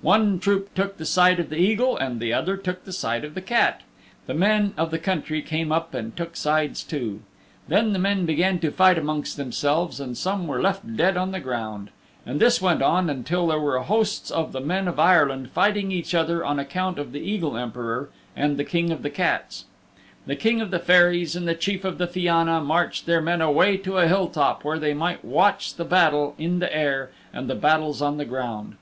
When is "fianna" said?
22.06-22.62